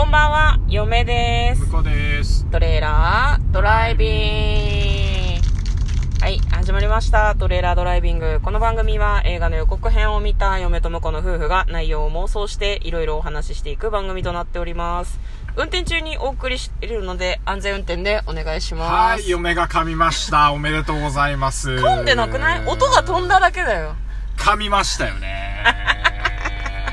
[0.00, 1.66] こんばんは、嫁です。
[1.66, 2.46] 向こうです。
[2.46, 6.22] トレーラードライビング。
[6.22, 7.34] はい、始まりました。
[7.34, 8.40] トレーラードライビング。
[8.42, 15.20] この番組は映画の予告編を見た嫁と婿の夫婦が内容を妄想していろいろお話ししていく番組となっております。
[15.56, 18.92] 運転中にお送りしているので安全運転でお願いします。
[18.92, 20.50] はい、嫁が噛みました。
[20.52, 21.72] おめでとうございます。
[21.72, 22.66] 噛んでなくない？
[22.66, 23.96] 音が飛んだだけだよ。
[24.38, 25.62] 噛みましたよね。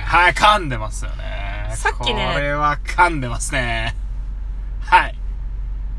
[0.07, 1.26] はい、噛んでますよね。
[1.75, 3.95] さっきねこれは噛んでますね。
[4.81, 5.15] はい。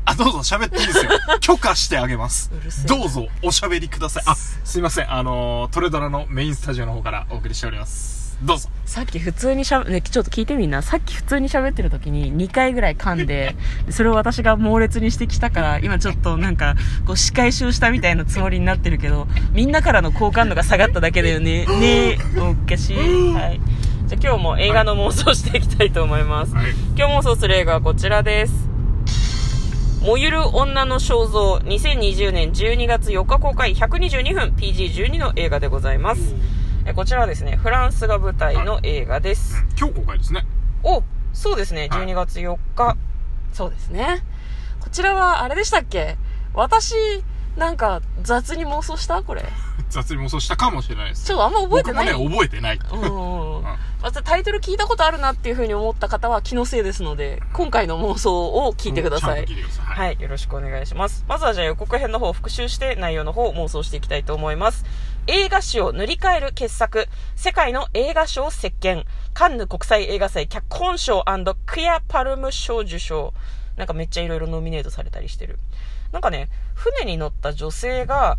[0.05, 1.11] あ、どうぞ喋っていいですよ。
[1.39, 2.51] 許可してあげます
[2.87, 4.23] どうぞおしゃべりください。
[4.25, 5.13] あ、すいません。
[5.13, 8.19] あの、トレドラのメインスタジオの方からお送りしております。
[8.41, 8.69] どうぞ。
[8.85, 10.81] さっき普通にしゃべ、ね、ちょっと聞いてみんな。
[10.81, 13.55] さっき普通に喋ってる時に2回ぐらい噛んで、
[13.91, 21.65] それを私が猛烈に指摘したから、今ちょっとなんか、こう仕返しをしたみたいなつもりになってるけど、みんなからの好感度が下がっただけだよね。
[21.65, 23.33] ねえ、 おかしい。
[23.33, 23.61] はい。
[24.09, 26.55] じゃあ今日も映画の妄想していきたいと思います。
[26.55, 26.71] はい。
[26.97, 28.67] 今日妄想する映画はこちらです。
[30.01, 36.33] 燃ゆる女の肖像、2020年12月4日公開、122分、PG12 の映画でございます。
[36.87, 39.63] えこちらはですね、フランスが舞台の映画です。
[39.77, 40.43] 今日公開ですね。
[40.81, 42.97] お、そうですね、はい12月4日。
[43.53, 44.23] そうですね。
[44.79, 46.17] こちらは、あれでしたっけ？
[46.55, 46.95] 私、
[47.57, 49.21] なんか、雑に妄想した？
[49.21, 49.45] これ。
[49.89, 51.25] 雑に妄想したかもしれないです。
[51.25, 52.13] ちょっとあんま覚えてない。
[52.13, 52.79] 僕もね、覚えてない。
[52.91, 53.63] うん。
[54.01, 59.43] またタイトル聞いたことあるなっていう風に思った方は気のせいですので、今回の妄想を聞いてください。
[59.43, 59.85] いてください。
[59.85, 61.25] はい、よろしくお願いします。
[61.27, 64.85] まずはじゃあ予告編の方を復習して内容の方を妄想していきたいと思います。
[65.27, 71.23] 映画史を塗り替える傑作、世界の映画賞を席巻、カンヌ国際映画祭脚本賞
[71.65, 73.33] クヤパルム賞受賞。
[73.75, 75.59] なんかめっちゃいろいろノミネートされたりしてる。
[76.11, 78.37] なんかね、船に乗った女性が、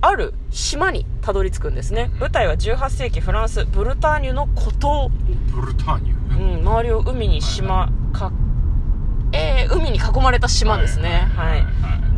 [0.00, 2.10] ある島にたどり着くんですね。
[2.18, 5.10] 舞台は18世紀フランス、ブルターニュの孤島。
[5.54, 6.56] ブルターニュ？
[6.58, 8.32] うん、周りを海に島か、
[9.32, 11.28] えー、海に囲まれた島ですね。
[11.36, 11.66] はい。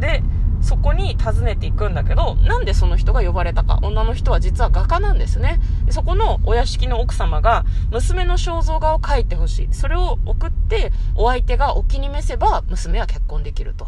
[0.00, 0.22] で、
[0.62, 3.80] そこに訪ねていくんだけど、なんでその人が呼ばれたか。
[3.82, 5.60] 女の人は実は画家なんですね。
[5.86, 9.68] でそこのお屋敷の奥様が、娘の肖像画を描いてほしい。
[9.72, 13.86] それを送って、お相手がお気に召せば、娘は結婚できると。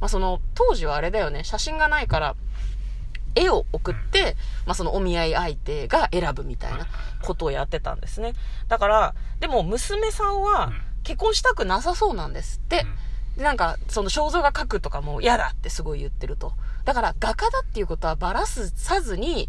[0.00, 2.34] まあ、その、当時はあれだよね、写真がないから、
[3.36, 6.86] 絵を送って、まあ、そのお見合い相手が選ぶみたいな
[7.22, 8.32] ことをやってたんですね。
[8.68, 10.72] だから、でも娘さんは
[11.04, 12.86] 結婚したくなさそうなんですって。
[13.36, 16.54] で、なんか、その肖像画描くとかも嫌だってすごい言ってると。
[16.84, 19.48] だから、画家だっていうことはバラすさずに、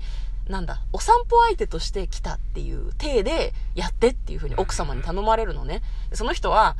[0.49, 5.81] なんだ、お散歩相手として来たっていう体でやってっていうふうに奥様に頼まれるのね。
[6.09, 6.75] でその人は、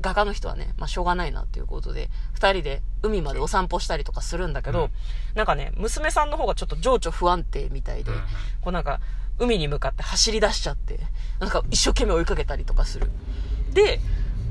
[0.00, 4.90] 画家の人はね、まあ、しょうがないなっていうことで、二人で海までお散歩したりとかするんだけど、うん
[5.34, 8.22] なんかね、娘さんの方がちょっと情緒不安定みたいで、うんうん
[8.60, 9.00] こうなんか、
[9.38, 11.00] 海に向かって走り出しちゃって、
[11.38, 13.10] なんか一生懸命追いかけたりとかする。
[13.72, 14.00] で、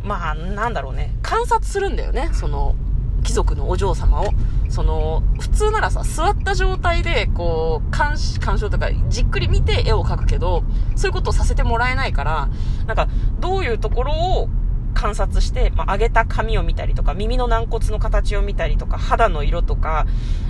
[0.03, 2.75] まあ、なんだろうね、観察するんだよね、その、
[3.23, 4.25] 貴族のお嬢様を。
[4.69, 10.63] その、普通ならさ、座った状態で、こう、鑑賞とか、じっくり見て絵を描くけど、
[10.95, 12.49] そういうことをさせてもらえないから、
[12.85, 13.07] なんか、
[13.39, 14.49] どういうところを
[14.93, 20.05] 観察して、まあ、上げた髪を見たりとか、耳の軟骨の形を見たりとか、肌の色とか、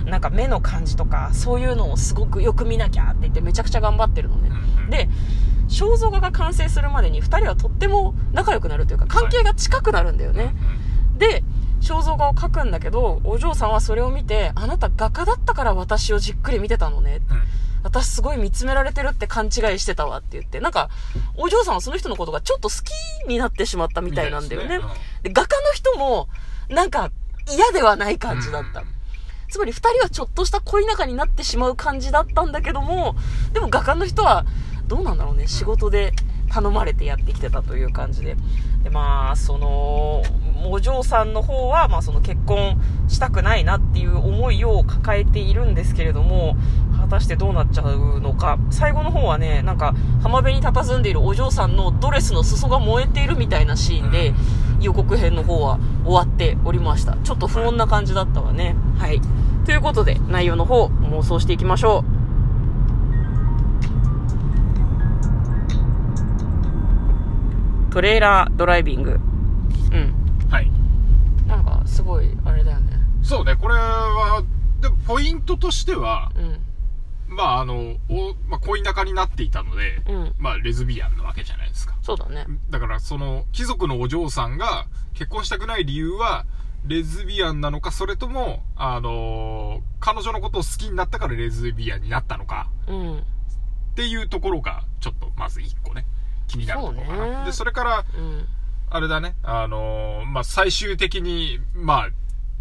[0.06, 4.50] なんか目の感じとか、そういうのをすごくよく見なきゃって言ってめちゃくちゃ頑張ってるのね。
[4.90, 5.08] で、
[5.68, 10.54] 肖像画が完成するまでに二人はとっても仲良くなるというか、関係が近くなるんだよね。
[11.16, 11.44] で、
[11.80, 17.20] 肖像画を描くんだけど、お嬢さんはそれを見て、あなた画家だったから私をじっくり見てたのね。
[17.82, 20.90] 私すごい見つめられてるって勘違いしてたわって言って、なんか、
[21.36, 24.80] お嬢さんはその人のことがちょっと好きになってしまったみたいなんだよね。
[25.22, 26.28] で画家の人も、
[26.68, 27.10] なんか、
[27.50, 28.84] 嫌ではない感じだった。
[29.50, 33.16] つまり二人はちょっとした恋仲になってしまう感じだったんだけども、
[33.52, 34.44] でも画家の人は、
[34.86, 36.12] どうなんだろうね、仕事で
[36.50, 38.36] 頼まれてやってきてたという感じで。
[38.82, 40.22] で、まあ、その、
[40.68, 46.56] お嬢さんの方は、まあその結婚したくないなっていう思いを抱えているんですけれども、
[46.89, 48.58] 果たしてどうなっちゃうのか。
[48.70, 54.32] 最後の方はね、なんか浜辺に佇んでいるお嬢さんのドレスの裾が燃えているみたいなシーンで、
[54.80, 57.16] 予告編の方は終わっておりました。
[57.22, 58.76] ちょっと不穏な感じだったわね。
[58.98, 59.20] はい。
[59.66, 62.04] ということで、内容の方、妄想していきましょ
[67.88, 67.92] う。
[67.92, 69.20] トレーラードライビング。
[69.92, 70.14] うん。
[70.48, 70.70] はい。
[71.46, 72.92] なんか、すごい、あれだよね。
[73.22, 74.42] そうね、これは、
[74.80, 76.58] でもポイントとしては、うん。
[77.30, 80.34] まああの、おまあ、恋仲になっていたので、うん。
[80.38, 81.94] まあレズビアンなわけじゃないですか。
[82.02, 82.46] そうだね。
[82.70, 86.44] だからその貴族のお嬢さんが結婚したくない理由は
[86.86, 93.18] レズビアンなのかそれともあのー彼女のことを好きになったからレズビアンになったのかうん。
[93.18, 93.22] っ
[93.94, 96.06] ていうところがちょっとまず一個ね
[96.48, 98.46] 気になるところかそうねなでそれからうん。
[98.92, 99.36] あれだね。
[99.44, 102.08] あのーまあ、最終的に、まあ、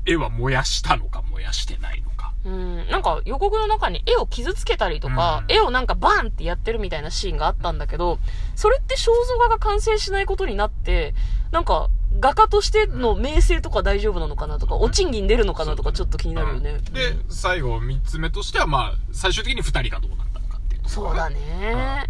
[0.05, 2.08] 絵は燃やしたのか燃やしてないのか。
[2.45, 8.19] うん、なんか予告の中に絵を傷つけたりとか、うん絵をなんかバーンってやってるみたいなシーンがあったんだけど、
[8.55, 11.13] それって肖像画が完成しないことになって、
[11.51, 11.89] なんか
[12.19, 16.79] 画家としての名声とか大丈夫なのかなとか、お賃金出るのかなとかちょっと気になるよね。
[16.87, 22.09] うんで、最後三つ目としては、まあ、最終的に二人がどうなったのかっていうところそうだね。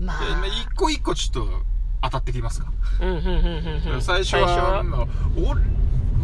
[0.00, 0.46] まああ。
[0.46, 1.62] 一個一個ちょっと
[2.02, 2.72] 当たってきますか。
[3.00, 4.02] うん、うん、うん、うんうん。
[4.02, 5.06] 最初は、まあ
[5.36, 5.60] 俺、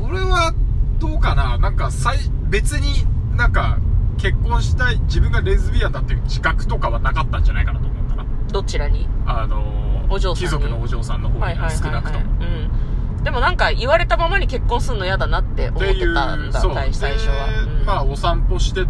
[0.03, 0.53] 俺は
[0.99, 2.19] どうかななんか、さい
[2.49, 3.07] 別に
[3.41, 3.79] なんか、
[4.19, 8.27] 結婚したい、自分がレズビアンだっていう自覚とかはなかったんじゃないかなと思うんだな。
[8.53, 9.09] どちらに？
[9.25, 10.59] あのーお嬢さんに？
[10.59, 12.27] 貴族のお嬢さんの方には少なくとも。
[12.41, 13.25] うん。
[13.25, 17.49] でもなんか言われたままに結婚するの嫌だなって思ってっていうたんだ、そう最最初は。
[17.49, 18.87] でうんまあお散歩してっ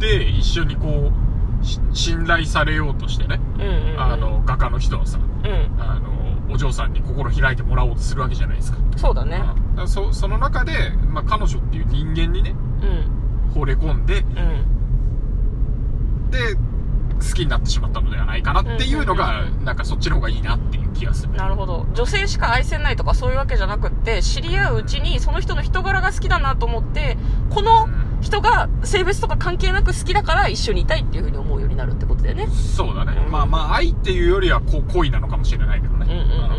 [0.00, 1.12] て一緒にこ
[1.60, 4.00] うし信頼されようとしてね、うんうんうん。
[4.00, 5.80] あの画家の人はさうん。
[5.82, 9.36] あのお嬢さんに心開いてもらおうとするわけじゃないですかそうだね。
[9.36, 10.72] うんだからそその中で、
[11.08, 13.15] まあ、彼女っていう人間にねうん。
[13.56, 14.30] 惚れ込んでうん。
[16.30, 16.38] で
[17.18, 21.86] 好きになってしまったのではないかなっていうのが、うんうんなんかそっちの方がいいなっていう気がするなるほど。
[21.92, 27.18] 女性しか愛せないとかそういうわけじゃなくって、知り合ううちにその人の人柄が好きだなと思って、
[27.50, 27.88] この
[28.20, 32.46] 人が性別とか関係なく好きだから一緒にいたいっていうふうに思うようになるってことだよね。
[32.46, 36.55] そうだね、うんまあまあ愛っていうよりはこう恋なのかもしれないけどねうんうんうんうん。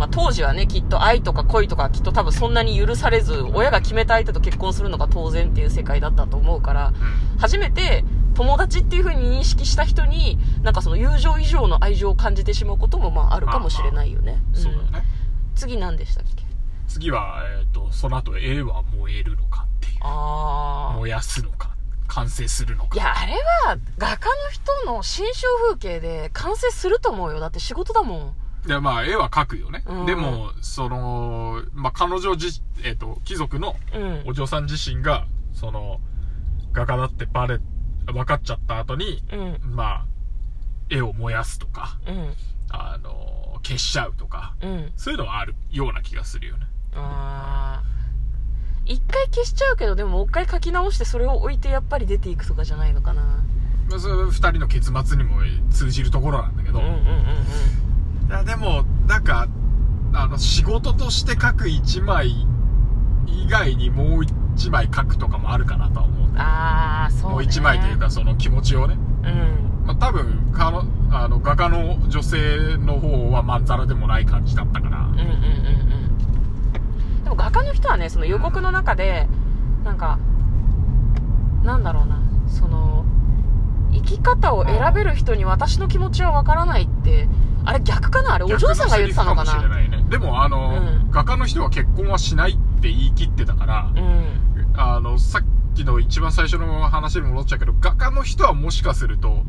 [0.00, 6.94] まあ当時はね、きっと愛とか恋とかきっと多分そんなに許されず、親が決めた相手と結婚するのが当然っていう世界だったと思うから、うん
[7.38, 8.04] 初めて
[8.34, 14.38] 友達っていう風に認識した人に、なんかその友情以上の愛情を感じてしまうこともまああるかもしれないよね。
[14.54, 15.02] そうだね、ん
[15.54, 16.44] 次何でしたっけ？
[16.88, 19.98] 次は、えっ、と、その後、絵は燃えるのかっていう。
[20.00, 20.96] ああ。
[20.96, 21.70] 燃やすのか、
[22.08, 22.96] 完成するのか。
[22.96, 23.34] いや、あれ
[23.66, 24.18] は画家の
[24.50, 27.40] 人の新象風景で完成すると思うよ。
[27.40, 28.34] だって仕事だもん。
[28.66, 29.82] で、まあ、絵は描くよね。
[29.86, 34.22] うんでも、その、まあ、彼女自、えっ、と、貴族のうん。
[34.26, 36.00] お嬢さん自身が、その、
[36.72, 37.58] 画家だってバレ、
[38.06, 39.74] 分かっちゃった後に、うん。
[39.74, 40.06] まあ、
[40.90, 42.34] 絵を燃やすとか、うん。
[42.70, 44.92] あの、消しちゃうとか、うん。
[44.96, 46.66] そういうのはあるような気がするよね。
[46.94, 47.90] ああ。
[48.86, 53.22] 一回消しちゃうけど、でももう一回書き直してそれを置いてやっぱり出ていくとかじゃないのかな。
[53.88, 55.40] まあ、それ二人の結末にも
[55.70, 57.89] 通じるところなんだけど、うんうんうんうん。
[58.30, 59.48] いや、でも、なんか、
[60.12, 62.46] あの、仕事として書く一枚
[63.26, 64.24] 以外にもう
[64.54, 66.38] 一枚書くとかもあるかなとは思う。
[66.38, 67.34] ああ、そう、ね。
[67.34, 68.96] もう一枚というか、その気持ちをね。
[69.24, 69.84] うん。
[69.84, 74.98] まあ、多分、かの、あの、画家の女性の方はまんざらでもない感じだったから。
[75.00, 75.30] うんうんうんう
[77.18, 77.24] ん。
[77.24, 79.28] でも画家の人はね、その予告の中で、
[79.82, 80.20] なんか、
[81.64, 83.04] なんだろうな、その、
[83.92, 87.28] 生き方を選べる人に私の気持ちはわからないって、
[87.64, 88.34] あれ逆かな？
[88.34, 89.96] あれお嬢さんが言ってたのか逆のセリフかもしれな？
[89.96, 90.10] ないね。
[90.10, 91.10] でも、あの、うん。
[91.10, 94.72] 画家の人は結婚はしないって言い切ってたから、うん。
[94.76, 95.42] あの、さっ
[95.74, 99.44] きの一番最初の話に戻っちゃうけど、画家の人はもしかすると、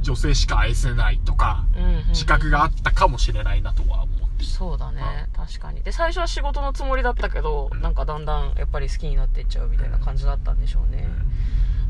[0.00, 2.08] 女性しか愛せないとか、うんうんうん。
[2.10, 5.02] 自覚があったかもしれないなとは思ってそうだね、
[5.34, 5.82] 確かに。
[5.82, 11.08] で、最初は仕事のつもりだったけど、なんかだんだんやっぱり好きになっていっちゃうみたいな感じだったんでしょうね。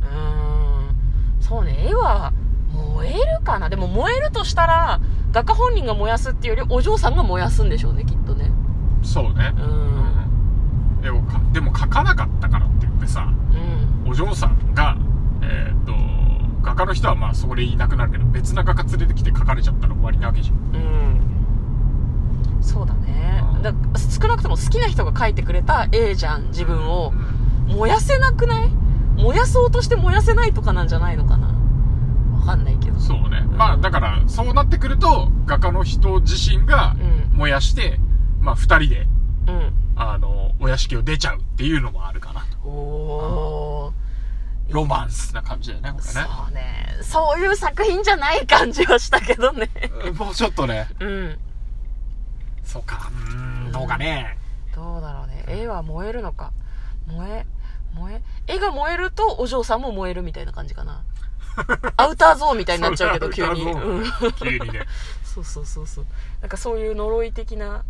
[0.00, 1.43] うーん。
[1.43, 2.32] そうね、絵は
[2.73, 3.69] 燃えるかな？
[3.69, 5.00] でも燃えるとしたら、
[5.32, 8.50] 画家本人が燃やすっていうよりお嬢さんが燃やすんでしょうね、きっとね。
[9.02, 9.61] そうねう。
[9.61, 11.02] ん。
[11.02, 13.28] でもか、でも書かなかったからって言ってさ、
[14.04, 14.11] うん。
[14.11, 14.97] お嬢さんが、
[15.42, 15.92] えーっと、
[16.62, 20.56] 画家の人はまあそこでいなくなるけど、別な画家連れてきて書かれちゃったら終わりなわけじゃん。
[20.56, 20.58] う
[22.58, 22.62] ん。
[22.62, 23.62] そうだねうん。
[23.62, 27.12] だ少なくとも好きな人が描いてくれた絵じゃん、自分を。
[27.68, 28.70] 燃やせなくない？
[29.16, 31.49] 燃やそうとして燃やせないとかなんじゃないのかな？
[32.38, 32.77] わかんない。
[32.99, 33.43] そうね。
[33.43, 36.97] まあだから、そうなってくると、画家の人自身が
[37.33, 37.38] うん。
[37.38, 37.99] 燃やして、
[38.40, 39.07] まあ二人で、
[39.47, 39.73] うん。
[39.97, 42.69] あの、お屋敷を出ちゃうっていうのもあるかなと。
[42.69, 44.75] おー。
[44.75, 46.11] ロマンスな感じだよね、これね。
[46.11, 46.97] そうね。
[47.02, 49.71] そういう作品じゃない感じはしたけどね。
[50.05, 51.38] うんもうちょっとね、うん。
[52.64, 54.37] そうか、うーん、どうかね。
[54.75, 55.45] どうだろうね。
[55.49, 56.52] 絵は燃えるのか。
[57.07, 57.47] 燃え、
[57.95, 58.14] 燃
[58.47, 61.02] え、絵が燃えるとお嬢さんも燃えるみたいな感じかな。
[61.97, 63.62] アウターゾーンみたいになっちゃうけど、急に。
[63.62, 64.05] うん。
[64.41, 64.87] 急にね。
[65.25, 66.07] そうそうそうそう。
[66.41, 67.85] なんかそういう呪い的な、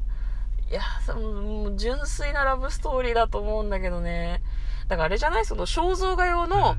[0.70, 4.42] いや、そのもう純粋なラブストーリーだと思うんだけどね。
[4.88, 5.46] だからあれじゃない？
[5.46, 6.76] その肖像画用の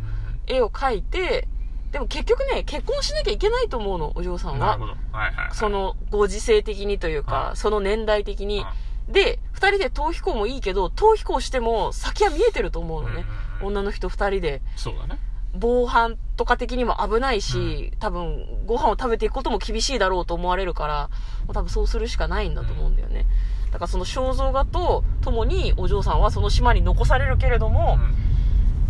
[0.48, 1.48] 絵を描いて、
[1.92, 4.80] でも結局ね、結婚しなきゃいけないと思うの、お嬢さんんなる。
[4.80, 4.92] ほど。
[4.92, 5.50] はいはいはい。
[5.54, 8.62] そのご時世的にというかは、いその年代的に
[9.10, 9.12] う。
[9.12, 13.16] で、二人で逃避行もいいけど、逃避行しても先は見えてると思うのね。
[13.16, 14.62] うんうんうん女の人二人で。
[14.78, 15.20] そうだね。
[15.56, 21.10] 防犯とか的にも危ないし、多分ご飯を食べていくことも厳しいだろうと思われるから、
[21.46, 23.26] もう多分そうするしかないんだと思うんだよね。
[23.72, 27.98] だからその肖像画と共にお嬢さんはその島に残されるけれども、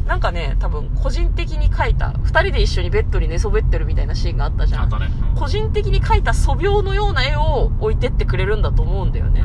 [0.05, 4.81] なんかね、多分個人的に描いた、二人で一緒にベッドに寝そべってるみたいなシーンがあったじゃん。
[4.83, 5.09] あとね。
[5.37, 9.43] 個人的に描いた素描のような絵を置いてってくれるんだと思うんだよね。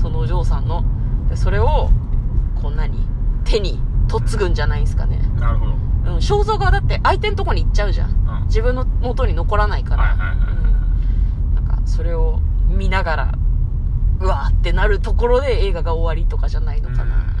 [0.00, 0.84] そのお嬢さんの。
[1.28, 1.90] で、それを、
[2.60, 3.06] こんなに
[3.44, 5.20] 手に取っ継ぐんじゃないですかね。
[5.36, 5.81] うんなるほど。
[6.04, 8.10] うん、肖像画はだって相手のとこに行っちゃうじゃん。
[8.10, 10.14] うん自分の元に残らないから。
[11.54, 13.34] なんか、それを見ながら、
[14.20, 17.34] うわーってなるところで映画が終わりとかじゃないのかな。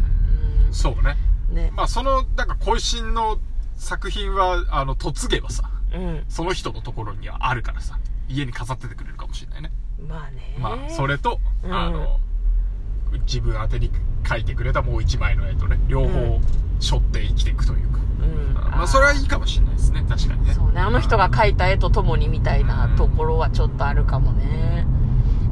[0.70, 1.16] そうね。
[1.50, 1.56] うん。
[1.56, 1.70] ね。
[1.76, 3.38] まあ、その、なんか、渾身の
[3.76, 6.24] 作品は、あの、嫁げばさ、うん。
[6.28, 9.70] その人のところにはあるからさ、家に飾っててくれるかもしれないね。
[10.08, 10.56] まあね。
[10.58, 12.20] まあ、それと、うんあの、
[13.20, 13.90] 自分宛てに
[14.28, 16.40] 書いてくれたもう一枚の絵とね、両方
[16.80, 17.98] 背負って生きていくというか。
[18.22, 18.54] うん。
[18.54, 20.54] まあ、それはいいかもしれないですね、確かにね。
[20.54, 24.86] そうね、あの人が描いた絵とともにみたいなところはちょっとあるかもね。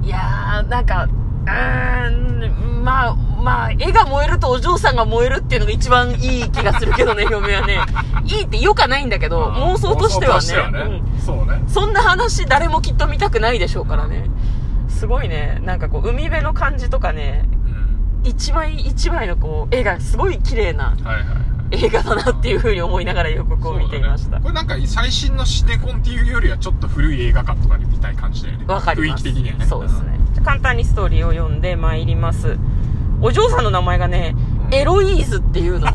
[0.03, 7.81] いやー、なんか、うーん、まあ、まあ、絵が燃えるとお嬢さんが燃えるっていうのが一番いい気がするけどね、 嫁はね。
[8.25, 10.39] いいってよかないんだけど、妄想としてはね。
[10.39, 11.69] 妄想としてはねそうねうん。
[11.69, 14.31] そんな話誰もきっと見たくないでしょうからね。
[15.01, 17.47] すごいね、なんかこう、海辺の感じとかね、
[18.23, 18.29] うん。
[18.29, 20.95] 一枚一枚のこう、絵がすごい綺麗な。
[21.71, 24.41] 映画だなっていう風に思いながら予告を見ていました。
[24.41, 28.65] これなんか最新のシネコンっていうよりはちょっと古い映画館とかで見たい感じだよね。
[28.67, 29.25] わかります。
[29.25, 29.65] 雰囲気的にはね。
[29.65, 30.19] そうですね。
[30.45, 32.59] 簡単にストーリーを読んで参ります。
[33.23, 34.35] お嬢さんの名前がね、
[34.71, 35.87] エロイーズっていうの。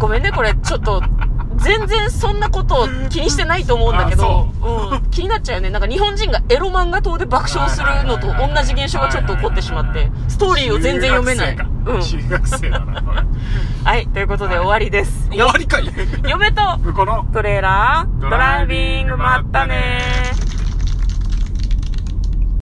[0.00, 1.02] ごめんね、これちょっと、
[1.58, 5.70] 全然そんなこと気にしてないと思うんだけど、うん、気になっちゃうよね。
[5.70, 11.56] なんか日本人がエロ漫画島で爆笑するのと同じ現象がちょっと起こってしまって、ストーリーを全然読めない。
[11.56, 12.00] 中うん。
[12.00, 13.22] 学生か中学生だな、これ。
[13.84, 15.28] はい、ということで終わりです。
[15.30, 15.90] 終わりかい
[16.28, 16.62] 嫁と
[17.32, 20.33] トレーラードライビングまったねー。